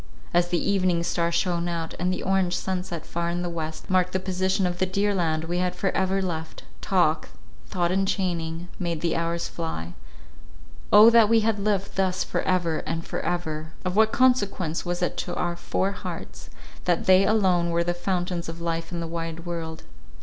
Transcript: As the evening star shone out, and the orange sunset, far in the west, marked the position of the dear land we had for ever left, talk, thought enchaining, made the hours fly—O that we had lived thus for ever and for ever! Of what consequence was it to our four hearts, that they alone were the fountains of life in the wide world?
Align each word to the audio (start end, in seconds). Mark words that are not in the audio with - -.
As 0.33 0.47
the 0.47 0.57
evening 0.57 1.03
star 1.03 1.31
shone 1.31 1.67
out, 1.67 1.93
and 1.99 2.11
the 2.11 2.23
orange 2.23 2.57
sunset, 2.57 3.05
far 3.05 3.29
in 3.29 3.43
the 3.43 3.51
west, 3.51 3.87
marked 3.87 4.13
the 4.13 4.19
position 4.19 4.65
of 4.65 4.79
the 4.79 4.87
dear 4.87 5.13
land 5.13 5.43
we 5.43 5.59
had 5.59 5.75
for 5.75 5.91
ever 5.91 6.23
left, 6.23 6.63
talk, 6.81 7.29
thought 7.67 7.91
enchaining, 7.91 8.67
made 8.79 9.01
the 9.01 9.15
hours 9.15 9.47
fly—O 9.47 11.11
that 11.11 11.29
we 11.29 11.41
had 11.41 11.59
lived 11.59 11.97
thus 11.97 12.23
for 12.23 12.41
ever 12.41 12.79
and 12.79 13.05
for 13.05 13.19
ever! 13.19 13.73
Of 13.85 13.95
what 13.95 14.11
consequence 14.11 14.83
was 14.83 15.03
it 15.03 15.17
to 15.17 15.35
our 15.35 15.55
four 15.55 15.91
hearts, 15.91 16.49
that 16.85 17.05
they 17.05 17.23
alone 17.23 17.69
were 17.69 17.83
the 17.83 17.93
fountains 17.93 18.49
of 18.49 18.59
life 18.59 18.91
in 18.91 19.01
the 19.01 19.05
wide 19.07 19.45
world? 19.45 19.83